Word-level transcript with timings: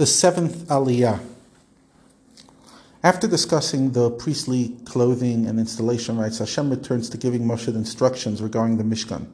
The 0.00 0.06
seventh 0.06 0.66
Aliyah. 0.68 1.20
After 3.02 3.28
discussing 3.28 3.92
the 3.92 4.10
priestly 4.10 4.78
clothing 4.86 5.44
and 5.44 5.60
installation 5.60 6.16
rites, 6.16 6.38
Hashem 6.38 6.70
returns 6.70 7.10
to 7.10 7.18
giving 7.18 7.42
Moshe 7.42 7.68
instructions 7.68 8.40
regarding 8.40 8.78
the 8.78 8.82
Mishkan. 8.82 9.26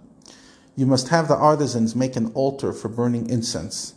You 0.75 0.87
must 0.87 1.07
have 1.11 1.29
the 1.29 1.37
artisans 1.37 1.95
make 1.95 2.17
an 2.17 2.33
altar 2.33 2.73
for 2.73 2.89
burning 2.89 3.31
incense. 3.31 3.95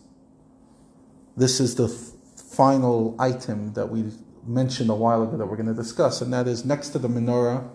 This 1.35 1.59
is 1.59 1.73
the 1.73 1.87
final 1.87 3.15
item 3.17 3.73
that 3.73 3.89
we 3.89 4.11
mentioned 4.45 4.91
a 4.91 4.95
while 4.95 5.23
ago 5.23 5.37
that 5.37 5.47
we're 5.47 5.57
going 5.57 5.65
to 5.65 5.73
discuss, 5.73 6.21
and 6.21 6.31
that 6.33 6.47
is 6.47 6.65
next 6.65 6.89
to 6.89 6.99
the 6.99 7.09
menorah 7.09 7.67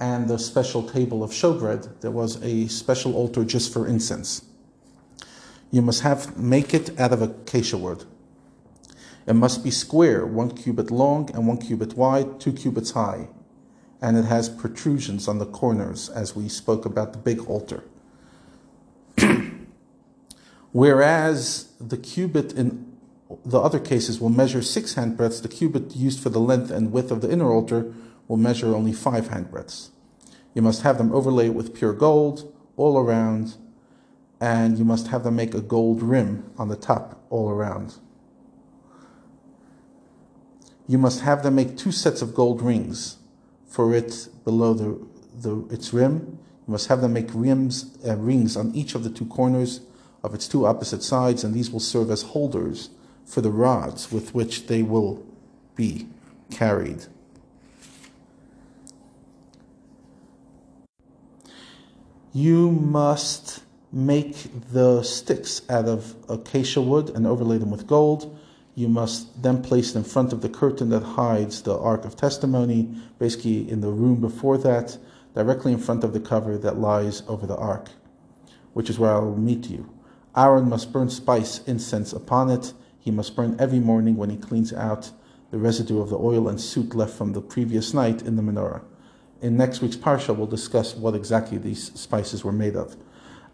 and 0.00 0.26
the 0.26 0.40
special 0.40 0.82
table 0.82 1.22
of 1.22 1.30
showbread, 1.30 2.00
there 2.00 2.10
was 2.10 2.42
a 2.42 2.66
special 2.66 3.14
altar 3.14 3.44
just 3.44 3.72
for 3.72 3.86
incense. 3.86 4.49
You 5.70 5.82
must 5.82 6.02
have 6.02 6.36
make 6.36 6.74
it 6.74 6.98
out 6.98 7.12
of 7.12 7.22
acacia 7.22 7.78
wood. 7.78 8.04
It 9.26 9.34
must 9.34 9.62
be 9.62 9.70
square, 9.70 10.26
one 10.26 10.50
cubit 10.50 10.90
long 10.90 11.30
and 11.32 11.46
one 11.46 11.58
cubit 11.58 11.96
wide, 11.96 12.40
two 12.40 12.52
cubits 12.52 12.92
high, 12.92 13.28
and 14.02 14.16
it 14.16 14.24
has 14.24 14.48
protrusions 14.48 15.28
on 15.28 15.38
the 15.38 15.46
corners, 15.46 16.08
as 16.08 16.34
we 16.34 16.48
spoke 16.48 16.84
about 16.84 17.12
the 17.12 17.18
big 17.18 17.46
altar. 17.46 17.84
Whereas 20.72 21.68
the 21.80 21.96
cubit 21.96 22.52
in 22.52 22.90
the 23.44 23.60
other 23.60 23.78
cases 23.78 24.20
will 24.20 24.30
measure 24.30 24.62
six 24.62 24.94
handbreadths, 24.94 25.42
the 25.42 25.48
cubit 25.48 25.94
used 25.94 26.20
for 26.20 26.30
the 26.30 26.40
length 26.40 26.70
and 26.70 26.90
width 26.90 27.12
of 27.12 27.20
the 27.20 27.30
inner 27.30 27.52
altar 27.52 27.94
will 28.26 28.36
measure 28.36 28.74
only 28.74 28.92
five 28.92 29.28
handbreadths. 29.28 29.90
You 30.54 30.62
must 30.62 30.82
have 30.82 30.98
them 30.98 31.12
overlaid 31.12 31.54
with 31.54 31.74
pure 31.74 31.92
gold 31.92 32.52
all 32.76 32.98
around, 32.98 33.54
and 34.40 34.78
you 34.78 34.84
must 34.84 35.08
have 35.08 35.24
them 35.24 35.36
make 35.36 35.54
a 35.54 35.60
gold 35.60 36.02
rim 36.02 36.50
on 36.56 36.68
the 36.68 36.76
top 36.76 37.24
all 37.30 37.50
around. 37.50 37.94
You 40.88 40.98
must 40.98 41.20
have 41.20 41.42
them 41.42 41.54
make 41.54 41.76
two 41.76 41.92
sets 41.92 42.22
of 42.22 42.34
gold 42.34 42.62
rings 42.62 43.18
for 43.66 43.94
it 43.94 44.28
below 44.44 44.74
the, 44.74 45.06
the 45.40 45.66
its 45.72 45.92
rim. 45.92 46.38
You 46.66 46.72
must 46.72 46.88
have 46.88 47.00
them 47.00 47.12
make 47.12 47.28
rims 47.32 47.96
uh, 48.06 48.16
rings 48.16 48.56
on 48.56 48.74
each 48.74 48.94
of 48.94 49.04
the 49.04 49.10
two 49.10 49.26
corners 49.26 49.80
of 50.24 50.34
its 50.34 50.48
two 50.48 50.66
opposite 50.66 51.02
sides, 51.02 51.44
and 51.44 51.54
these 51.54 51.70
will 51.70 51.80
serve 51.80 52.10
as 52.10 52.22
holders 52.22 52.90
for 53.24 53.40
the 53.40 53.50
rods 53.50 54.10
with 54.10 54.34
which 54.34 54.66
they 54.66 54.82
will 54.82 55.24
be 55.76 56.08
carried. 56.50 57.06
you 62.32 62.70
must 62.70 63.62
make 63.92 64.48
the 64.72 65.02
sticks 65.02 65.62
out 65.68 65.86
of 65.86 66.14
acacia 66.28 66.80
wood 66.80 67.10
and 67.10 67.26
overlay 67.26 67.58
them 67.58 67.70
with 67.70 67.86
gold. 67.86 68.38
You 68.74 68.88
must 68.88 69.42
then 69.42 69.62
place 69.62 69.90
it 69.90 69.98
in 69.98 70.04
front 70.04 70.32
of 70.32 70.42
the 70.42 70.48
curtain 70.48 70.90
that 70.90 71.02
hides 71.02 71.62
the 71.62 71.76
Ark 71.76 72.04
of 72.04 72.16
Testimony, 72.16 72.94
basically 73.18 73.68
in 73.68 73.80
the 73.80 73.90
room 73.90 74.20
before 74.20 74.58
that, 74.58 74.96
directly 75.34 75.72
in 75.72 75.78
front 75.78 76.04
of 76.04 76.12
the 76.12 76.20
cover 76.20 76.56
that 76.58 76.78
lies 76.78 77.22
over 77.26 77.46
the 77.46 77.56
Ark, 77.56 77.90
which 78.72 78.88
is 78.88 78.98
where 78.98 79.14
I 79.14 79.18
will 79.18 79.36
meet 79.36 79.68
you. 79.68 79.92
Aaron 80.36 80.68
must 80.68 80.92
burn 80.92 81.10
spice 81.10 81.60
incense 81.66 82.12
upon 82.12 82.50
it. 82.50 82.72
He 83.00 83.10
must 83.10 83.34
burn 83.34 83.56
every 83.58 83.80
morning 83.80 84.16
when 84.16 84.30
he 84.30 84.36
cleans 84.36 84.72
out 84.72 85.10
the 85.50 85.58
residue 85.58 86.00
of 86.00 86.10
the 86.10 86.18
oil 86.18 86.48
and 86.48 86.60
soot 86.60 86.94
left 86.94 87.12
from 87.12 87.32
the 87.32 87.40
previous 87.40 87.92
night 87.92 88.22
in 88.22 88.36
the 88.36 88.42
menorah. 88.42 88.82
In 89.42 89.56
next 89.56 89.80
week's 89.80 89.96
parsha, 89.96 90.36
we'll 90.36 90.46
discuss 90.46 90.94
what 90.94 91.16
exactly 91.16 91.58
these 91.58 91.92
spices 91.98 92.44
were 92.44 92.52
made 92.52 92.76
of. 92.76 92.96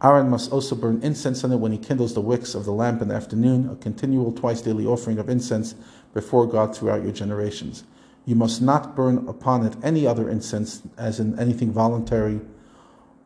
Aaron 0.03 0.29
must 0.29 0.53
also 0.53 0.77
burn 0.77 1.01
incense 1.03 1.43
on 1.43 1.53
it 1.53 1.57
when 1.57 1.73
he 1.73 1.79
kindles 1.79 2.15
the 2.15 2.21
wicks 2.21 2.55
of 2.55 2.65
the 2.65 2.73
lamp 2.73 3.01
in 3.01 3.09
the 3.09 3.15
afternoon, 3.15 3.69
a 3.71 3.77
continual 3.77 4.31
twice 4.33 4.61
daily 4.61 4.85
offering 4.85 5.19
of 5.19 5.29
incense 5.31 5.75
before 6.13 6.47
God 6.47 6.77
throughout 6.77 7.03
your 7.03 7.13
generations. 7.13 7.85
You 8.27 8.35
must 8.35 8.61
not 8.61 8.95
burn 8.95 9.27
upon 9.29 9.65
it 9.65 9.77
any 9.83 10.07
other 10.07 10.29
incense, 10.29 10.83
as 10.99 11.19
in 11.19 11.39
anything 11.39 11.73
voluntary, 11.73 12.41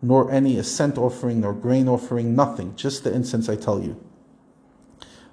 nor 0.00 0.30
any 0.30 0.58
ascent 0.58 0.96
offering, 0.96 1.40
nor 1.40 1.54
grain 1.54 1.88
offering, 1.88 2.36
nothing, 2.36 2.76
just 2.76 3.02
the 3.02 3.12
incense 3.12 3.48
I 3.48 3.56
tell 3.56 3.82
you. 3.82 3.98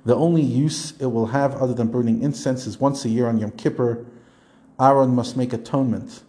The 0.06 0.16
only 0.16 0.42
use 0.42 0.94
it 1.00 1.08
will 1.08 1.28
have 1.28 1.56
other 1.56 1.74
than 1.74 1.92
burning 1.92 2.24
incense 2.24 2.66
is 2.66 2.80
once 2.80 3.06
a 3.06 3.10
year 3.10 3.28
on 3.28 3.38
Yom 3.38 3.52
Kippur. 3.52 4.06
Aaron 4.80 5.14
must 5.14 5.36
make 5.36 5.54
atonement 5.54 6.24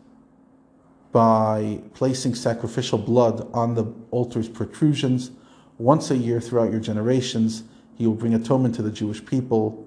by 1.13 1.81
placing 1.95 2.35
sacrificial 2.35 2.99
blood 2.99 3.49
on 3.55 3.75
the 3.75 3.93
altar's 4.11 4.49
protrusions. 4.49 5.31
Once 5.79 6.11
a 6.11 6.17
year 6.17 6.41
throughout 6.41 6.71
your 6.71 6.81
generations, 6.81 7.65
he 7.97 8.07
will 8.07 8.15
bring 8.15 8.35
atonement 8.35 8.75
to 8.75 8.83
the 8.83 8.91
Jewish 8.91 9.25
people 9.25 9.87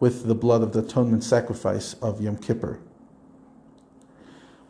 with 0.00 0.26
the 0.26 0.34
blood 0.34 0.62
of 0.62 0.72
the 0.72 0.80
atonement 0.80 1.22
sacrifice 1.22 1.94
of 1.94 2.20
Yom 2.20 2.36
Kippur. 2.36 2.80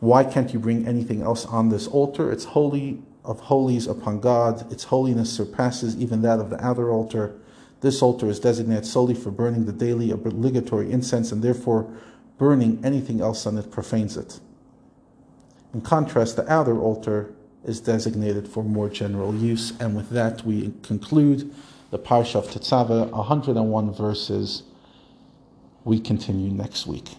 Why 0.01 0.25
can't 0.25 0.53
you 0.53 0.59
bring 0.59 0.87
anything 0.87 1.23
else 1.23 1.47
on 1.47 1.69
this 1.69 1.87
altar? 1.87 2.33
It's 2.33 2.45
holy 2.45 3.03
of 3.25 3.41
holies 3.41 3.87
upon 3.87 4.21
God. 4.21 4.71
Its 4.73 4.85
holiness 4.85 5.31
surpasses 5.31 5.97
even 5.97 6.23
that 6.23 6.41
of 6.41 6.51
the 6.51 6.65
outer 6.65 6.91
altar. 6.91 7.39
This 7.81 8.03
altar 8.03 8.29
is 8.29 8.41
designated 8.41 8.87
solely 8.87 9.15
for 9.15 9.31
burning 9.31 9.67
the 9.67 9.73
daily 9.73 10.11
obligatory 10.11 10.91
incense, 10.91 11.33
and 11.33 11.43
therefore 11.43 11.91
burning 12.39 12.81
anything 12.85 13.21
else 13.21 13.47
on 13.47 13.59
it 13.59 13.71
profanes 13.71 14.17
it. 14.17 14.41
In 15.73 15.81
contrast, 15.81 16.37
the 16.37 16.51
outer 16.53 16.81
altar 16.81 17.33
is 17.65 17.81
designated 17.81 18.49
for 18.49 18.65
more 18.65 18.89
general 18.89 19.35
use. 19.35 19.73
And 19.79 19.95
with 19.95 20.11
that, 20.11 20.45
we 20.45 20.73
conclude 20.83 21.53
the 21.91 21.99
Parsha 21.99 22.37
of 22.37 22.47
Tetzaveh, 22.47 23.11
101 23.11 23.93
verses. 23.93 24.63
We 25.85 26.01
continue 26.01 26.51
next 26.51 26.87
week. 26.87 27.17